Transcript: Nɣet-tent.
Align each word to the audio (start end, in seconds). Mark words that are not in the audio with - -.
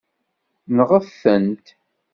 Nɣet-tent. 0.77 1.67